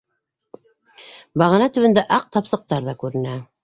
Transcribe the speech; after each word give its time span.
Бағана 1.43 1.71
төбөндә 1.79 2.09
аҡ 2.19 2.29
тапсыҡтар 2.39 2.93
ҙа 2.93 3.01
күренә. 3.07 3.43